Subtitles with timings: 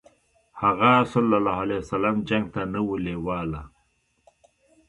[0.61, 3.61] هغه ﷺ جنګ ته نه و لېواله.